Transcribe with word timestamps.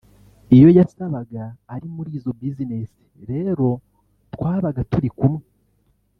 iyo 0.55 0.69
yabaga 0.77 1.43
ari 1.73 1.87
muri 1.95 2.09
izo 2.17 2.31
business 2.41 2.89
rero 3.29 3.67
twabaga 4.33 4.81
turi 4.91 5.09
kumwe 5.17 5.45